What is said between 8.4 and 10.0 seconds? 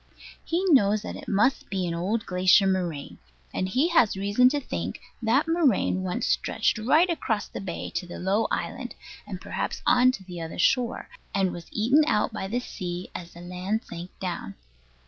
island, and perhaps